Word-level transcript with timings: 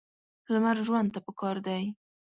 لمر 0.53 0.77
ژوند 0.85 1.09
ته 1.13 1.19
پکار 1.25 1.57
دی. 1.65 1.83